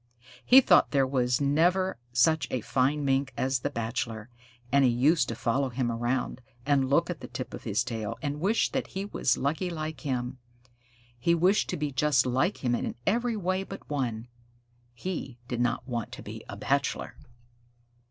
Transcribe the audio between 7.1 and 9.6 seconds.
at the tip on his tail, and wish that he was